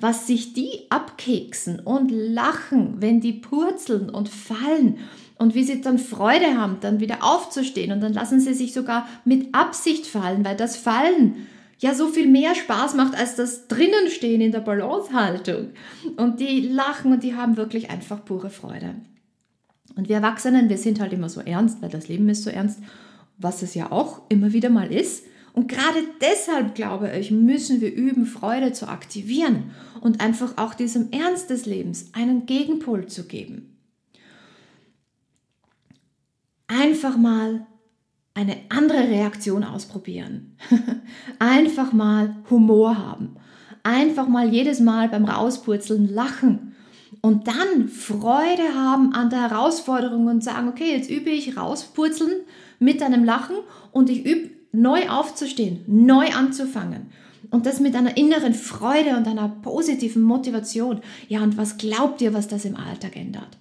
Was 0.00 0.26
sich 0.26 0.54
die 0.54 0.86
abkeksen 0.90 1.80
und 1.80 2.10
lachen, 2.10 2.96
wenn 3.00 3.20
die 3.20 3.32
purzeln 3.32 4.10
und 4.10 4.28
fallen 4.28 4.98
und 5.38 5.54
wie 5.54 5.64
sie 5.64 5.80
dann 5.80 5.98
Freude 5.98 6.56
haben, 6.56 6.78
dann 6.80 7.00
wieder 7.00 7.22
aufzustehen 7.22 7.92
und 7.92 8.00
dann 8.00 8.12
lassen 8.12 8.40
sie 8.40 8.54
sich 8.54 8.72
sogar 8.72 9.08
mit 9.24 9.54
Absicht 9.54 10.06
fallen, 10.06 10.44
weil 10.44 10.56
das 10.56 10.76
Fallen 10.76 11.46
ja 11.78 11.94
so 11.94 12.08
viel 12.08 12.28
mehr 12.28 12.54
Spaß 12.54 12.94
macht 12.94 13.16
als 13.16 13.36
das 13.36 13.68
Drinnenstehen 13.68 14.40
in 14.40 14.52
der 14.52 14.60
Balancehaltung. 14.60 15.70
Und 16.16 16.40
die 16.40 16.60
lachen 16.60 17.12
und 17.12 17.22
die 17.22 17.34
haben 17.34 17.56
wirklich 17.56 17.90
einfach 17.90 18.24
pure 18.24 18.50
Freude. 18.50 18.94
Und 19.96 20.08
wir 20.08 20.16
Erwachsenen, 20.16 20.68
wir 20.68 20.78
sind 20.78 21.00
halt 21.00 21.12
immer 21.12 21.28
so 21.28 21.40
ernst, 21.40 21.82
weil 21.82 21.90
das 21.90 22.08
Leben 22.08 22.28
ist 22.28 22.42
so 22.42 22.50
ernst, 22.50 22.80
was 23.38 23.62
es 23.62 23.74
ja 23.74 23.90
auch 23.92 24.22
immer 24.28 24.52
wieder 24.52 24.70
mal 24.70 24.92
ist. 24.92 25.24
Und 25.52 25.68
gerade 25.68 26.00
deshalb, 26.20 26.74
glaube 26.74 27.10
ich, 27.16 27.30
müssen 27.30 27.80
wir 27.80 27.94
üben, 27.94 28.26
Freude 28.26 28.72
zu 28.72 28.88
aktivieren 28.88 29.70
und 30.00 30.20
einfach 30.20 30.58
auch 30.58 30.74
diesem 30.74 31.12
Ernst 31.12 31.50
des 31.50 31.64
Lebens 31.64 32.10
einen 32.12 32.46
Gegenpol 32.46 33.06
zu 33.06 33.26
geben. 33.26 33.78
Einfach 36.66 37.16
mal 37.16 37.66
eine 38.34 38.56
andere 38.68 39.08
Reaktion 39.08 39.62
ausprobieren. 39.62 40.56
Einfach 41.38 41.92
mal 41.92 42.34
Humor 42.50 42.98
haben. 42.98 43.36
Einfach 43.84 44.26
mal 44.26 44.52
jedes 44.52 44.80
Mal 44.80 45.08
beim 45.08 45.24
Rauspurzeln 45.24 46.12
lachen 46.12 46.74
und 47.24 47.48
dann 47.48 47.88
Freude 47.88 48.74
haben 48.74 49.14
an 49.14 49.30
der 49.30 49.48
Herausforderung 49.48 50.26
und 50.26 50.44
sagen, 50.44 50.68
okay, 50.68 50.92
jetzt 50.92 51.08
übe 51.08 51.30
ich 51.30 51.56
rauspurzeln 51.56 52.42
mit 52.78 53.02
einem 53.02 53.24
Lachen 53.24 53.56
und 53.92 54.10
ich 54.10 54.24
übe 54.24 54.50
neu 54.72 55.08
aufzustehen, 55.08 55.80
neu 55.86 56.28
anzufangen. 56.28 57.06
Und 57.50 57.66
das 57.66 57.80
mit 57.80 57.94
einer 57.94 58.16
inneren 58.16 58.54
Freude 58.54 59.16
und 59.16 59.28
einer 59.28 59.48
positiven 59.48 60.22
Motivation. 60.22 61.00
Ja, 61.28 61.42
und 61.42 61.56
was 61.56 61.76
glaubt 61.76 62.20
ihr, 62.20 62.34
was 62.34 62.48
das 62.48 62.64
im 62.64 62.76
Alltag 62.76 63.16
ändert? 63.16 63.58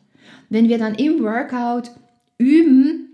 Wenn 0.50 0.70
wir 0.70 0.78
dann 0.78 0.96
im 0.96 1.22
Workout 1.22 1.92
üben, 2.38 3.10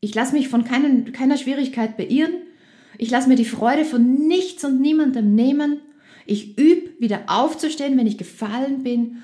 ich 0.00 0.14
lasse 0.14 0.34
mich 0.34 0.48
von 0.48 0.64
keinen, 0.64 1.12
keiner 1.12 1.36
Schwierigkeit 1.36 1.96
beirren, 1.96 2.34
ich 2.98 3.10
lasse 3.10 3.28
mir 3.28 3.36
die 3.36 3.44
Freude 3.44 3.84
von 3.84 4.26
nichts 4.26 4.64
und 4.64 4.80
niemandem 4.80 5.34
nehmen, 5.34 5.80
ich 6.24 6.58
übe 6.58 6.90
wieder 6.98 7.24
aufzustehen, 7.28 7.96
wenn 7.96 8.06
ich 8.06 8.18
gefallen 8.18 8.82
bin 8.82 9.22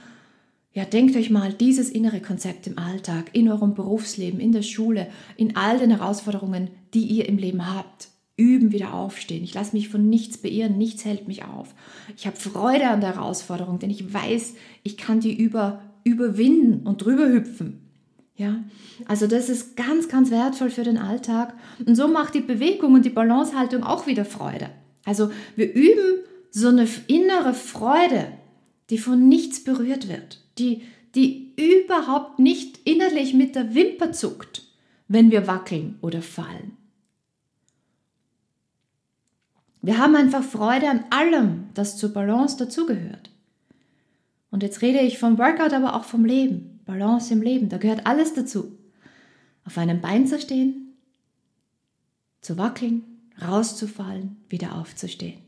ja, 0.74 0.86
denkt 0.86 1.16
euch 1.16 1.28
mal 1.28 1.52
dieses 1.52 1.90
innere 1.90 2.20
Konzept 2.20 2.66
im 2.66 2.78
Alltag, 2.78 3.30
in 3.34 3.48
eurem 3.50 3.74
Berufsleben, 3.74 4.40
in 4.40 4.52
der 4.52 4.62
Schule, 4.62 5.08
in 5.36 5.54
all 5.54 5.78
den 5.78 5.90
Herausforderungen, 5.90 6.70
die 6.94 7.04
ihr 7.04 7.28
im 7.28 7.36
Leben 7.36 7.74
habt. 7.74 8.08
Üben, 8.38 8.72
wieder 8.72 8.94
aufstehen. 8.94 9.44
Ich 9.44 9.52
lasse 9.52 9.76
mich 9.76 9.90
von 9.90 10.08
nichts 10.08 10.38
beirren, 10.38 10.78
nichts 10.78 11.04
hält 11.04 11.28
mich 11.28 11.44
auf. 11.44 11.74
Ich 12.16 12.26
habe 12.26 12.38
Freude 12.38 12.88
an 12.88 13.02
der 13.02 13.16
Herausforderung, 13.16 13.78
denn 13.78 13.90
ich 13.90 14.14
weiß, 14.14 14.54
ich 14.82 14.96
kann 14.96 15.20
die 15.20 15.36
über, 15.36 15.82
überwinden 16.04 16.86
und 16.86 17.04
drüber 17.04 17.28
hüpfen. 17.28 17.80
Ja, 18.34 18.64
also 19.06 19.26
das 19.26 19.50
ist 19.50 19.76
ganz, 19.76 20.08
ganz 20.08 20.30
wertvoll 20.30 20.70
für 20.70 20.84
den 20.84 20.96
Alltag. 20.96 21.54
Und 21.84 21.94
so 21.94 22.08
macht 22.08 22.34
die 22.34 22.40
Bewegung 22.40 22.94
und 22.94 23.04
die 23.04 23.10
Balancehaltung 23.10 23.84
auch 23.84 24.06
wieder 24.06 24.24
Freude. 24.24 24.70
Also 25.04 25.30
wir 25.54 25.70
üben 25.74 26.24
so 26.50 26.68
eine 26.68 26.88
innere 27.08 27.52
Freude, 27.52 28.28
die 28.88 28.96
von 28.96 29.28
nichts 29.28 29.62
berührt 29.62 30.08
wird 30.08 30.41
die, 30.58 30.82
die 31.14 31.54
überhaupt 31.56 32.38
nicht 32.38 32.78
innerlich 32.84 33.34
mit 33.34 33.54
der 33.54 33.74
Wimper 33.74 34.12
zuckt, 34.12 34.62
wenn 35.08 35.30
wir 35.30 35.46
wackeln 35.46 35.98
oder 36.00 36.22
fallen. 36.22 36.76
Wir 39.82 39.98
haben 39.98 40.14
einfach 40.14 40.44
Freude 40.44 40.88
an 40.88 41.04
allem, 41.10 41.64
das 41.74 41.96
zur 41.96 42.12
Balance 42.12 42.56
dazugehört. 42.56 43.30
Und 44.50 44.62
jetzt 44.62 44.80
rede 44.80 45.00
ich 45.00 45.18
vom 45.18 45.38
Workout, 45.38 45.72
aber 45.72 45.96
auch 45.96 46.04
vom 46.04 46.24
Leben. 46.24 46.80
Balance 46.84 47.32
im 47.32 47.42
Leben, 47.42 47.68
da 47.68 47.78
gehört 47.78 48.06
alles 48.06 48.34
dazu. 48.34 48.78
Auf 49.64 49.78
einem 49.78 50.00
Bein 50.00 50.26
zu 50.26 50.40
stehen, 50.40 50.94
zu 52.40 52.58
wackeln, 52.58 53.02
rauszufallen, 53.40 54.36
wieder 54.48 54.76
aufzustehen. 54.76 55.40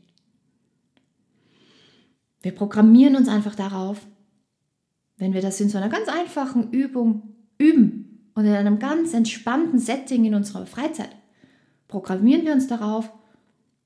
Wir 2.41 2.53
programmieren 2.53 3.15
uns 3.15 3.27
einfach 3.27 3.55
darauf, 3.55 4.05
wenn 5.17 5.33
wir 5.33 5.41
das 5.41 5.59
in 5.61 5.69
so 5.69 5.77
einer 5.77 5.89
ganz 5.89 6.07
einfachen 6.09 6.71
Übung 6.71 7.35
üben 7.57 8.29
und 8.33 8.45
in 8.45 8.53
einem 8.53 8.79
ganz 8.79 9.13
entspannten 9.13 9.79
Setting 9.79 10.25
in 10.25 10.35
unserer 10.35 10.65
Freizeit, 10.65 11.15
programmieren 11.87 12.45
wir 12.45 12.53
uns 12.53 12.67
darauf, 12.67 13.11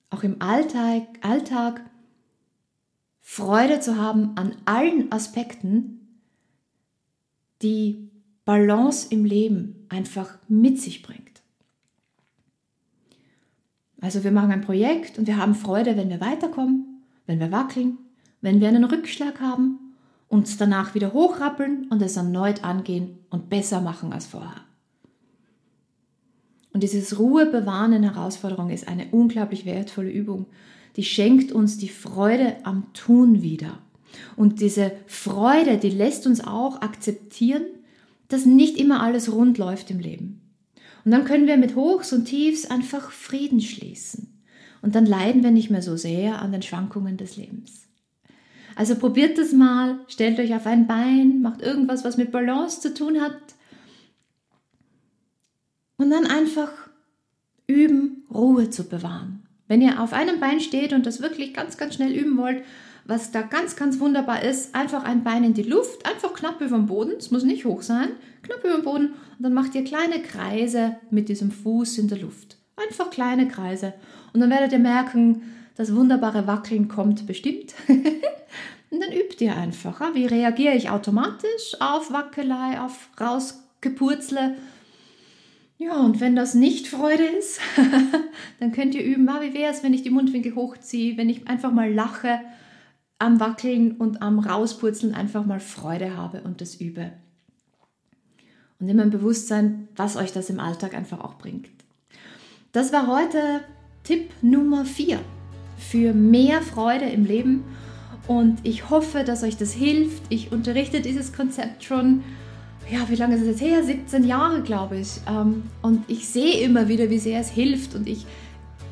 auch 0.09 0.23
im 0.23 0.41
Alltag, 0.41 1.03
Alltag 1.21 1.81
Freude 3.21 3.79
zu 3.79 3.97
haben 3.97 4.35
an 4.37 4.55
allen 4.65 5.11
Aspekten, 5.11 6.07
die 7.61 8.09
Balance 8.43 9.07
im 9.11 9.25
Leben 9.25 9.85
einfach 9.89 10.39
mit 10.47 10.79
sich 10.79 11.03
bringt. 11.03 11.43
Also 14.01 14.23
wir 14.23 14.31
machen 14.31 14.51
ein 14.51 14.61
Projekt 14.61 15.19
und 15.19 15.27
wir 15.27 15.37
haben 15.37 15.53
Freude, 15.53 15.97
wenn 15.97 16.09
wir 16.09 16.21
weiterkommen, 16.21 17.03
wenn 17.27 17.39
wir 17.39 17.51
wackeln, 17.51 17.99
wenn 18.41 18.61
wir 18.61 18.69
einen 18.69 18.85
Rückschlag 18.85 19.39
haben 19.41 19.88
uns 20.29 20.57
danach 20.57 20.95
wieder 20.95 21.11
hochrappeln 21.13 21.87
und 21.89 22.01
es 22.01 22.15
erneut 22.15 22.63
angehen 22.63 23.17
und 23.29 23.49
besser 23.49 23.81
machen 23.81 24.13
als 24.13 24.27
vorher. 24.27 24.61
Und 26.71 26.83
dieses 26.83 27.17
Ruhe 27.17 27.47
bewahren 27.47 27.93
in 27.93 28.03
Herausforderungen 28.03 28.71
ist 28.71 28.87
eine 28.87 29.07
unglaublich 29.11 29.65
wertvolle 29.65 30.11
Übung. 30.11 30.45
Die 30.95 31.03
schenkt 31.03 31.51
uns 31.51 31.77
die 31.77 31.89
Freude 31.89 32.57
am 32.63 32.93
Tun 32.93 33.41
wieder. 33.41 33.79
Und 34.35 34.61
diese 34.61 34.91
Freude, 35.07 35.77
die 35.77 35.89
lässt 35.89 36.27
uns 36.27 36.41
auch 36.41 36.81
akzeptieren, 36.81 37.63
dass 38.27 38.45
nicht 38.45 38.77
immer 38.77 39.01
alles 39.01 39.31
rund 39.31 39.57
läuft 39.57 39.89
im 39.89 39.99
Leben. 39.99 40.41
Und 41.05 41.11
dann 41.11 41.25
können 41.25 41.47
wir 41.47 41.57
mit 41.57 41.75
Hochs 41.75 42.13
und 42.13 42.25
Tiefs 42.25 42.69
einfach 42.69 43.11
Frieden 43.11 43.61
schließen. 43.61 44.39
Und 44.81 44.95
dann 44.95 45.05
leiden 45.05 45.43
wir 45.43 45.51
nicht 45.51 45.71
mehr 45.71 45.81
so 45.81 45.97
sehr 45.97 46.41
an 46.41 46.51
den 46.51 46.61
Schwankungen 46.61 47.17
des 47.17 47.35
Lebens. 47.35 47.88
Also 48.79 48.95
probiert 48.95 49.37
das 49.37 49.51
mal, 49.51 49.99
stellt 50.07 50.39
euch 50.39 50.55
auf 50.55 50.65
ein 50.65 50.87
Bein, 50.87 51.41
macht 51.41 51.61
irgendwas, 51.61 52.05
was 52.05 52.15
mit 52.15 52.31
Balance 52.31 52.79
zu 52.79 52.93
tun 52.93 53.19
hat. 53.19 53.35
Und 55.97 56.09
dann 56.11 56.25
einfach 56.25 56.71
üben, 57.67 58.23
Ruhe 58.33 58.69
zu 58.69 58.85
bewahren. 58.85 59.43
Wenn 59.67 59.81
ihr 59.81 60.01
auf 60.01 60.13
einem 60.13 60.39
Bein 60.39 60.61
steht 60.61 60.93
und 60.93 61.05
das 61.05 61.21
wirklich 61.21 61.53
ganz, 61.53 61.75
ganz 61.75 61.95
schnell 61.95 62.13
üben 62.13 62.37
wollt, 62.37 62.63
was 63.03 63.31
da 63.31 63.41
ganz, 63.41 63.75
ganz 63.75 63.99
wunderbar 63.99 64.43
ist, 64.43 64.73
einfach 64.73 65.03
ein 65.03 65.25
Bein 65.25 65.43
in 65.43 65.53
die 65.53 65.63
Luft, 65.63 66.05
einfach 66.05 66.33
knapp 66.33 66.61
über 66.61 66.77
dem 66.77 66.85
Boden, 66.85 67.15
es 67.17 67.31
muss 67.31 67.43
nicht 67.43 67.65
hoch 67.65 67.81
sein, 67.81 68.11
knapp 68.43 68.63
über 68.63 68.75
dem 68.75 68.85
Boden 68.85 69.07
und 69.07 69.43
dann 69.43 69.53
macht 69.53 69.75
ihr 69.75 69.83
kleine 69.83 70.21
Kreise 70.21 70.95
mit 71.11 71.27
diesem 71.27 71.51
Fuß 71.51 71.97
in 71.97 72.07
der 72.07 72.19
Luft. 72.19 72.55
Einfach 72.77 73.09
kleine 73.09 73.49
Kreise. 73.49 73.93
Und 74.31 74.39
dann 74.39 74.49
werdet 74.49 74.71
ihr 74.71 74.79
merken, 74.79 75.41
Das 75.79 75.95
wunderbare 75.95 76.45
Wackeln 76.45 76.89
kommt 76.89 77.25
bestimmt. 77.25 77.73
und 77.87 78.99
dann 78.99 79.13
übt 79.13 79.37
ihr 79.39 79.55
einfach. 79.55 80.13
Wie 80.13 80.25
reagiere 80.25 80.75
ich 80.75 80.89
automatisch 80.89 81.77
auf 81.79 82.11
Wackelei, 82.11 82.81
auf 82.81 83.07
Rausgepurzle? 83.17 84.57
Ja, 85.77 85.95
und 86.01 86.19
wenn 86.19 86.35
das 86.35 86.53
nicht 86.53 86.89
Freude 86.89 87.23
ist, 87.23 87.61
dann 88.59 88.73
könnt 88.73 88.93
ihr 88.93 89.05
üben, 89.05 89.25
wie 89.25 89.53
wäre 89.53 89.71
es, 89.71 89.81
wenn 89.81 89.93
ich 89.93 90.03
die 90.03 90.09
Mundwinkel 90.09 90.53
hochziehe, 90.53 91.15
wenn 91.15 91.29
ich 91.29 91.47
einfach 91.47 91.71
mal 91.71 91.93
lache, 91.93 92.41
am 93.17 93.39
Wackeln 93.39 93.93
und 93.93 94.21
am 94.21 94.39
Rauspurzeln 94.39 95.15
einfach 95.15 95.45
mal 95.45 95.61
Freude 95.61 96.17
habe 96.17 96.41
und 96.41 96.59
das 96.59 96.75
übe. 96.75 97.13
Und 98.81 98.89
immer 98.89 99.03
im 99.03 99.11
Bewusstsein, 99.11 99.87
was 99.95 100.17
euch 100.17 100.33
das 100.33 100.49
im 100.49 100.59
Alltag 100.59 100.93
einfach 100.93 101.21
auch 101.21 101.35
bringt. 101.35 101.69
Das 102.73 102.91
war 102.91 103.07
heute 103.07 103.61
Tipp 104.03 104.29
Nummer 104.41 104.83
4 104.83 105.21
für 105.79 106.13
mehr 106.13 106.61
Freude 106.61 107.05
im 107.05 107.25
Leben. 107.25 107.63
Und 108.27 108.59
ich 108.63 108.89
hoffe, 108.89 109.23
dass 109.23 109.41
euch 109.43 109.57
das 109.57 109.73
hilft. 109.73 110.21
Ich 110.29 110.51
unterrichte 110.51 111.01
dieses 111.01 111.33
Konzept 111.33 111.83
schon, 111.83 112.23
ja, 112.91 112.99
wie 113.09 113.15
lange 113.15 113.35
ist 113.35 113.41
es 113.41 113.47
jetzt 113.47 113.61
her? 113.61 113.83
17 113.83 114.23
Jahre, 114.23 114.61
glaube 114.61 114.97
ich. 114.97 115.21
Ähm, 115.27 115.63
und 115.81 116.03
ich 116.07 116.27
sehe 116.27 116.59
immer 116.61 116.87
wieder, 116.87 117.09
wie 117.09 117.19
sehr 117.19 117.39
es 117.39 117.49
hilft. 117.49 117.95
Und 117.95 118.07
ich 118.07 118.25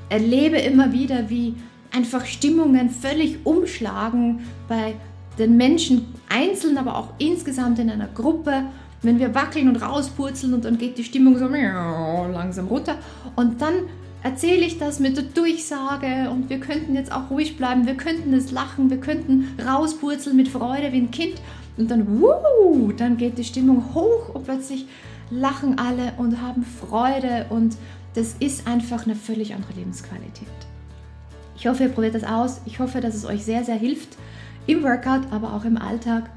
erlebe 0.09 0.57
immer 0.57 0.93
wieder, 0.93 1.29
wie 1.29 1.55
einfach 1.91 2.25
Stimmungen 2.25 2.89
völlig 2.89 3.45
umschlagen 3.45 4.41
bei 4.67 4.95
den 5.37 5.57
Menschen 5.57 6.07
einzeln, 6.29 6.77
aber 6.77 6.95
auch 6.95 7.09
insgesamt 7.17 7.79
in 7.79 7.89
einer 7.89 8.07
Gruppe. 8.07 8.63
Wenn 9.03 9.19
wir 9.19 9.35
wackeln 9.35 9.69
und 9.69 9.75
rauspurzeln 9.77 10.55
und 10.55 10.65
dann 10.65 10.79
geht 10.79 10.97
die 10.97 11.03
Stimmung 11.03 11.37
so 11.37 11.47
langsam 11.47 12.67
runter 12.67 12.97
und 13.35 13.61
dann 13.61 13.73
erzähle 14.23 14.65
ich 14.65 14.77
das 14.77 14.99
mit 14.99 15.17
der 15.17 15.23
Durchsage 15.23 16.29
und 16.29 16.49
wir 16.49 16.59
könnten 16.59 16.95
jetzt 16.95 17.11
auch 17.11 17.29
ruhig 17.29 17.57
bleiben, 17.57 17.85
wir 17.85 17.95
könnten 17.95 18.33
es 18.33 18.51
lachen, 18.51 18.89
wir 18.89 18.99
könnten 18.99 19.47
rauspurzeln 19.65 20.35
mit 20.35 20.47
Freude 20.47 20.91
wie 20.91 21.01
ein 21.01 21.11
Kind 21.11 21.35
und 21.77 21.91
dann, 21.91 22.19
wuh, 22.19 22.91
dann 22.91 23.17
geht 23.17 23.37
die 23.37 23.43
Stimmung 23.43 23.93
hoch 23.93 24.33
und 24.33 24.45
plötzlich 24.45 24.87
lachen 25.29 25.77
alle 25.77 26.13
und 26.17 26.41
haben 26.41 26.63
Freude 26.63 27.45
und 27.49 27.75
das 28.15 28.35
ist 28.39 28.67
einfach 28.67 29.05
eine 29.05 29.15
völlig 29.15 29.53
andere 29.53 29.73
Lebensqualität. 29.73 30.47
Ich 31.55 31.67
hoffe, 31.67 31.83
ihr 31.83 31.89
probiert 31.89 32.15
das 32.15 32.23
aus. 32.23 32.61
Ich 32.65 32.79
hoffe, 32.79 33.01
dass 33.01 33.15
es 33.15 33.25
euch 33.25 33.43
sehr, 33.43 33.63
sehr 33.63 33.75
hilft 33.75 34.17
im 34.67 34.83
Workout, 34.83 35.31
aber 35.31 35.53
auch 35.53 35.65
im 35.65 35.77
Alltag. 35.77 36.29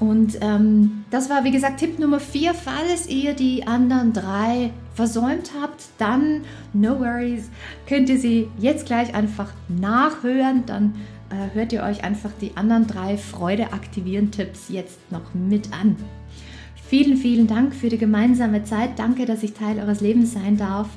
Und 0.00 0.38
ähm, 0.40 1.04
das 1.10 1.30
war, 1.30 1.44
wie 1.44 1.50
gesagt, 1.50 1.80
Tipp 1.80 1.98
Nummer 1.98 2.20
4. 2.20 2.54
Falls 2.54 3.08
ihr 3.08 3.34
die 3.34 3.66
anderen 3.66 4.12
drei 4.12 4.70
versäumt 4.94 5.52
habt, 5.60 5.84
dann 5.98 6.42
no 6.72 6.98
worries, 6.98 7.48
könnt 7.86 8.08
ihr 8.08 8.18
sie 8.18 8.48
jetzt 8.58 8.86
gleich 8.86 9.14
einfach 9.14 9.52
nachhören. 9.68 10.64
Dann 10.66 10.94
äh, 11.30 11.54
hört 11.54 11.72
ihr 11.72 11.82
euch 11.82 12.04
einfach 12.04 12.30
die 12.40 12.56
anderen 12.56 12.86
drei 12.86 13.16
Freude 13.16 13.72
aktivieren 13.72 14.30
Tipps 14.30 14.68
jetzt 14.68 14.98
noch 15.10 15.34
mit 15.34 15.72
an. 15.72 15.96
Vielen, 16.86 17.16
vielen 17.16 17.46
Dank 17.46 17.74
für 17.74 17.88
die 17.88 17.98
gemeinsame 17.98 18.64
Zeit. 18.64 18.98
Danke, 18.98 19.26
dass 19.26 19.42
ich 19.42 19.54
Teil 19.54 19.78
eures 19.78 20.00
Lebens 20.00 20.34
sein 20.34 20.56
darf. 20.56 20.88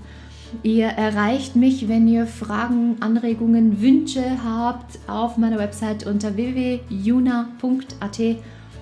Ihr 0.64 0.88
erreicht 0.88 1.56
mich, 1.56 1.88
wenn 1.88 2.08
ihr 2.08 2.26
Fragen, 2.26 2.98
Anregungen, 3.00 3.82
Wünsche 3.82 4.24
habt, 4.44 5.00
auf 5.08 5.38
meiner 5.38 5.58
Website 5.58 6.06
unter 6.06 6.36
www.juna.at. 6.36 8.20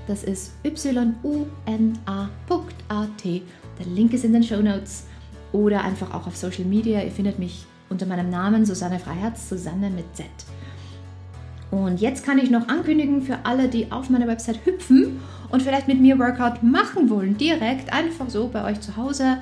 Das 0.07 0.24
ist 0.24 0.53
y-u-n-a.at. 0.63 1.45
Der 3.25 3.85
Link 3.88 4.13
ist 4.13 4.24
in 4.24 4.33
den 4.33 4.43
Show 4.43 4.62
Notes 4.62 5.05
oder 5.51 5.83
einfach 5.83 6.13
auch 6.13 6.27
auf 6.27 6.35
Social 6.35 6.65
Media. 6.65 7.01
Ihr 7.01 7.12
findet 7.12 7.39
mich 7.39 7.65
unter 7.89 8.05
meinem 8.05 8.29
Namen 8.29 8.65
Susanne 8.65 9.00
Freiherz, 9.00 9.50
Susanne 9.50 9.89
mit 9.89 10.05
Z. 10.15 10.25
Und 11.71 12.00
jetzt 12.00 12.25
kann 12.25 12.38
ich 12.38 12.51
noch 12.51 12.67
ankündigen 12.67 13.21
für 13.21 13.39
alle, 13.43 13.67
die 13.67 13.91
auf 13.91 14.09
meiner 14.09 14.27
Website 14.27 14.65
hüpfen 14.65 15.19
und 15.50 15.62
vielleicht 15.62 15.88
mit 15.88 16.00
mir 16.00 16.17
Workout 16.19 16.63
machen 16.63 17.09
wollen, 17.09 17.38
direkt 17.38 17.91
einfach 17.91 18.29
so 18.29 18.47
bei 18.47 18.63
euch 18.63 18.79
zu 18.81 18.95
Hause. 18.95 19.38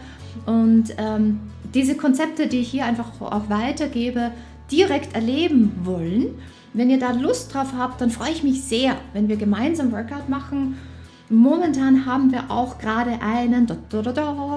Und 0.46 0.96
ähm, 0.98 1.39
diese 1.74 1.96
Konzepte, 1.96 2.48
die 2.48 2.60
ich 2.60 2.70
hier 2.70 2.86
einfach 2.86 3.22
auch 3.22 3.50
weitergebe, 3.50 4.32
direkt 4.72 5.13
erleben 5.15 5.71
wollen. 5.84 6.36
Wenn 6.74 6.90
ihr 6.90 7.00
da 7.00 7.12
Lust 7.12 7.54
drauf 7.54 7.74
habt, 7.78 8.02
dann 8.02 8.10
freue 8.10 8.32
ich 8.32 8.44
mich 8.44 8.64
sehr, 8.64 8.96
wenn 9.14 9.28
wir 9.28 9.38
gemeinsam 9.38 9.92
Workout 9.92 10.28
machen. 10.28 10.78
Momentan 11.30 12.06
haben 12.06 12.32
wir 12.32 12.50
auch 12.50 12.80
gerade 12.80 13.22
einen 13.22 13.68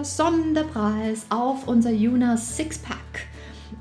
Sonderpreis 0.03 1.27
auf 1.29 1.69
unser 1.69 1.91
Juna 1.91 2.37
Sixpack. 2.37 2.97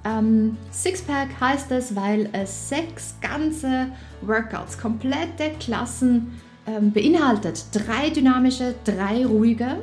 Ähm, 0.03 0.57
Sixpack 0.71 1.29
heißt 1.39 1.71
es, 1.71 1.95
weil 1.95 2.29
es 2.33 2.69
sechs 2.69 3.15
ganze 3.21 3.87
Workouts, 4.21 4.77
komplette 4.77 5.51
Klassen 5.59 6.39
ähm, 6.67 6.91
beinhaltet. 6.91 7.65
Drei 7.71 8.09
dynamische, 8.09 8.75
drei 8.83 9.25
ruhige. 9.25 9.77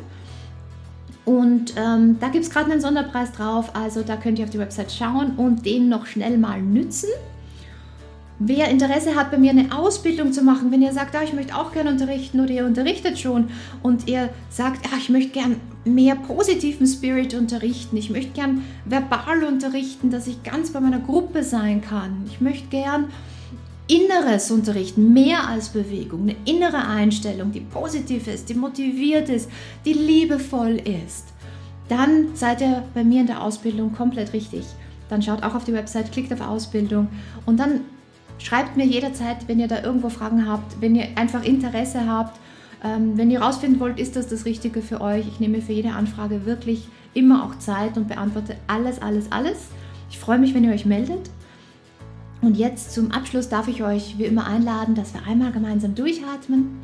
Und 1.24 1.74
ähm, 1.76 2.18
da 2.20 2.28
gibt 2.28 2.44
es 2.44 2.50
gerade 2.50 2.70
einen 2.70 2.80
Sonderpreis 2.80 3.32
drauf, 3.32 3.74
also 3.74 4.02
da 4.02 4.16
könnt 4.16 4.38
ihr 4.38 4.44
auf 4.44 4.50
die 4.50 4.58
Website 4.58 4.92
schauen 4.92 5.36
und 5.36 5.64
den 5.64 5.88
noch 5.88 6.06
schnell 6.06 6.36
mal 6.36 6.60
nützen. 6.60 7.08
Wer 8.44 8.70
Interesse 8.70 9.14
hat, 9.14 9.30
bei 9.30 9.38
mir 9.38 9.50
eine 9.50 9.72
Ausbildung 9.76 10.32
zu 10.32 10.42
machen, 10.42 10.72
wenn 10.72 10.82
ihr 10.82 10.92
sagt, 10.92 11.14
ah, 11.14 11.22
ich 11.22 11.32
möchte 11.32 11.54
auch 11.54 11.72
gerne 11.72 11.90
unterrichten 11.90 12.40
oder 12.40 12.50
ihr 12.50 12.66
unterrichtet 12.66 13.16
schon 13.16 13.50
und 13.84 14.08
ihr 14.08 14.30
sagt, 14.50 14.84
ah, 14.86 14.96
ich 14.98 15.10
möchte 15.10 15.30
gern 15.30 15.60
mehr 15.84 16.16
positiven 16.16 16.88
Spirit 16.88 17.34
unterrichten, 17.34 17.96
ich 17.96 18.10
möchte 18.10 18.32
gern 18.32 18.64
verbal 18.84 19.44
unterrichten, 19.44 20.10
dass 20.10 20.26
ich 20.26 20.42
ganz 20.42 20.72
bei 20.72 20.80
meiner 20.80 20.98
Gruppe 20.98 21.44
sein 21.44 21.82
kann, 21.82 22.24
ich 22.26 22.40
möchte 22.40 22.66
gern 22.66 23.10
Inneres 23.86 24.50
unterrichten, 24.50 25.12
mehr 25.12 25.46
als 25.46 25.68
Bewegung, 25.68 26.22
eine 26.22 26.36
innere 26.44 26.84
Einstellung, 26.84 27.52
die 27.52 27.60
positiv 27.60 28.26
ist, 28.26 28.48
die 28.48 28.54
motiviert 28.54 29.28
ist, 29.28 29.48
die 29.84 29.92
liebevoll 29.92 30.80
ist, 30.80 31.26
dann 31.88 32.34
seid 32.34 32.60
ihr 32.60 32.82
bei 32.92 33.04
mir 33.04 33.20
in 33.20 33.28
der 33.28 33.40
Ausbildung 33.40 33.92
komplett 33.92 34.32
richtig. 34.32 34.64
Dann 35.08 35.22
schaut 35.22 35.44
auch 35.44 35.54
auf 35.54 35.64
die 35.64 35.74
Website, 35.74 36.10
klickt 36.10 36.32
auf 36.32 36.40
Ausbildung 36.40 37.08
und 37.46 37.60
dann 37.60 37.82
schreibt 38.38 38.76
mir 38.76 38.86
jederzeit, 38.86 39.48
wenn 39.48 39.60
ihr 39.60 39.68
da 39.68 39.82
irgendwo 39.82 40.08
Fragen 40.08 40.48
habt, 40.48 40.80
wenn 40.80 40.94
ihr 40.94 41.06
einfach 41.16 41.44
Interesse 41.44 42.06
habt, 42.06 42.38
ähm, 42.84 43.16
wenn 43.16 43.30
ihr 43.30 43.40
rausfinden 43.40 43.80
wollt, 43.80 43.98
ist 43.98 44.16
das 44.16 44.28
das 44.28 44.44
Richtige 44.44 44.82
für 44.82 45.00
euch. 45.00 45.26
Ich 45.28 45.40
nehme 45.40 45.62
für 45.62 45.72
jede 45.72 45.92
Anfrage 45.92 46.44
wirklich 46.46 46.88
immer 47.14 47.44
auch 47.44 47.58
Zeit 47.58 47.96
und 47.96 48.08
beantworte 48.08 48.56
alles, 48.66 49.00
alles, 49.00 49.30
alles. 49.30 49.68
Ich 50.10 50.18
freue 50.18 50.38
mich, 50.38 50.54
wenn 50.54 50.64
ihr 50.64 50.72
euch 50.72 50.86
meldet. 50.86 51.30
Und 52.40 52.56
jetzt 52.56 52.92
zum 52.92 53.12
Abschluss 53.12 53.48
darf 53.48 53.68
ich 53.68 53.84
euch 53.84 54.18
wie 54.18 54.24
immer 54.24 54.46
einladen, 54.46 54.96
dass 54.96 55.14
wir 55.14 55.22
einmal 55.24 55.52
gemeinsam 55.52 55.94
durchatmen. 55.94 56.80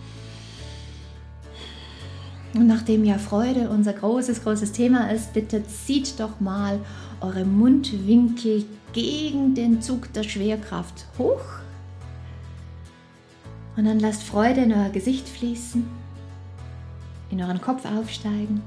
Und 2.55 2.67
nachdem 2.67 3.05
ja 3.05 3.19
Freude 3.19 3.69
unser 3.69 3.93
großes, 3.93 4.45
großes 4.45 4.73
Thema 4.73 5.11
ist, 5.11 5.33
bitte 5.33 5.65
zieht 5.67 6.19
doch 6.21 6.41
mal 6.41 6.79
eure 7.21 7.45
Mundwinkel 7.45 8.65
gegen 8.92 9.55
den 9.55 9.81
Zug 9.83 10.12
der 10.12 10.22
Schwerkraft 10.22 11.07
hoch. 11.18 11.44
Und 13.77 13.85
dann 13.85 14.01
lasst 14.01 14.22
Freude 14.22 14.62
in 14.62 14.72
euer 14.72 14.90
Gesicht 14.90 15.29
fließen, 15.29 15.87
in 17.31 17.42
euren 17.42 17.61
Kopf 17.61 17.85
aufsteigen, 17.85 18.62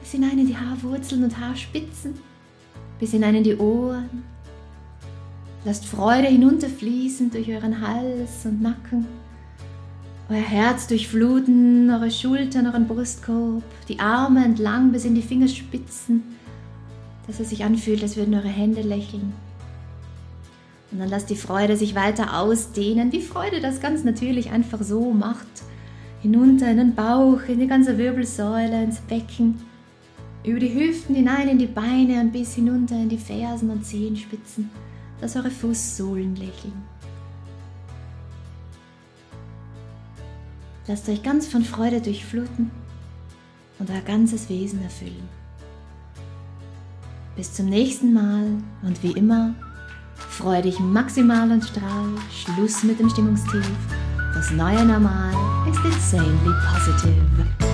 bis 0.00 0.12
hinein 0.12 0.38
in 0.38 0.46
die 0.46 0.56
Haarwurzeln 0.56 1.24
und 1.24 1.38
Haarspitzen, 1.38 2.14
bis 2.98 3.12
hinein 3.12 3.36
in 3.36 3.44
die 3.44 3.56
Ohren, 3.56 4.24
Lasst 5.66 5.86
Freude 5.86 6.28
hinunterfließen 6.28 7.30
durch 7.30 7.48
euren 7.48 7.80
Hals 7.80 8.44
und 8.44 8.60
Nacken. 8.60 9.06
Euer 10.28 10.36
Herz 10.36 10.86
durchfluten, 10.86 11.90
eure 11.90 12.10
Schultern, 12.10 12.66
euren 12.66 12.86
Brustkorb, 12.86 13.62
die 13.88 13.98
Arme 13.98 14.44
entlang 14.44 14.92
bis 14.92 15.06
in 15.06 15.14
die 15.14 15.22
Fingerspitzen, 15.22 16.22
dass 17.26 17.40
es 17.40 17.50
sich 17.50 17.64
anfühlt, 17.64 18.02
als 18.02 18.16
würden 18.16 18.34
eure 18.34 18.48
Hände 18.48 18.82
lächeln. 18.82 19.32
Und 20.90 20.98
dann 21.00 21.08
lasst 21.08 21.30
die 21.30 21.36
Freude 21.36 21.76
sich 21.76 21.94
weiter 21.94 22.38
ausdehnen, 22.40 23.12
wie 23.12 23.22
Freude 23.22 23.60
das 23.60 23.80
ganz 23.80 24.04
natürlich 24.04 24.50
einfach 24.50 24.82
so 24.82 25.12
macht. 25.12 25.46
Hinunter 26.22 26.70
in 26.70 26.76
den 26.76 26.94
Bauch, 26.94 27.40
in 27.48 27.60
die 27.60 27.66
ganze 27.66 27.98
Wirbelsäule, 27.98 28.84
ins 28.84 29.00
Becken, 29.00 29.60
über 30.44 30.60
die 30.60 30.74
Hüften 30.74 31.14
hinein 31.14 31.48
in 31.48 31.58
die 31.58 31.66
Beine 31.66 32.20
und 32.20 32.32
bis 32.32 32.54
hinunter 32.54 32.96
in 32.96 33.08
die 33.08 33.18
Fersen 33.18 33.70
und 33.70 33.84
Zehenspitzen 33.84 34.70
dass 35.20 35.36
eure 35.36 35.50
Fußsohlen 35.50 36.36
lächeln. 36.36 36.82
Lasst 40.86 41.08
euch 41.08 41.22
ganz 41.22 41.46
von 41.46 41.64
Freude 41.64 42.00
durchfluten 42.00 42.70
und 43.78 43.90
euer 43.90 44.02
ganzes 44.02 44.50
Wesen 44.50 44.82
erfüllen. 44.82 45.43
Bis 47.36 47.52
zum 47.52 47.66
nächsten 47.66 48.12
Mal 48.12 48.46
und 48.82 49.02
wie 49.02 49.10
immer, 49.12 49.54
freue 50.14 50.62
dich 50.62 50.78
maximal 50.78 51.50
und 51.50 51.64
strahl, 51.64 52.06
Schluss 52.30 52.84
mit 52.84 53.00
dem 53.00 53.10
Stimmungstief. 53.10 53.68
Das 54.34 54.52
neue 54.52 54.84
Normal 54.84 55.34
ist 55.68 55.84
insanely 55.84 56.54
positive. 56.72 57.73